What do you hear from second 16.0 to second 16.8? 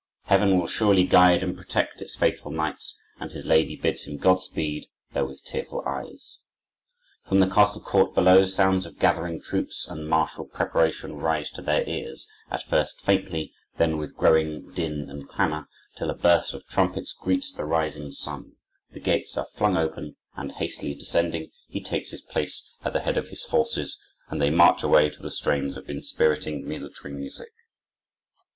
a burst of